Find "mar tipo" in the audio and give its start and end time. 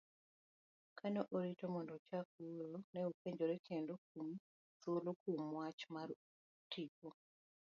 5.95-7.07